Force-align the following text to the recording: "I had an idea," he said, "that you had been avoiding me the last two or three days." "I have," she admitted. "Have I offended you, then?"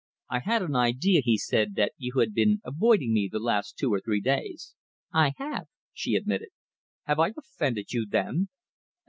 "I 0.31 0.39
had 0.39 0.63
an 0.63 0.75
idea," 0.75 1.21
he 1.23 1.37
said, 1.37 1.75
"that 1.75 1.91
you 1.99 2.19
had 2.21 2.33
been 2.33 2.59
avoiding 2.65 3.13
me 3.13 3.29
the 3.31 3.37
last 3.37 3.77
two 3.77 3.93
or 3.93 3.99
three 4.01 4.19
days." 4.19 4.73
"I 5.13 5.33
have," 5.37 5.67
she 5.93 6.15
admitted. 6.15 6.49
"Have 7.03 7.19
I 7.19 7.33
offended 7.37 7.93
you, 7.93 8.07
then?" 8.09 8.49